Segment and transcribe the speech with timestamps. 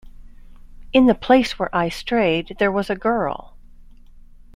[0.93, 3.55] In the place where I stayed there was a girl.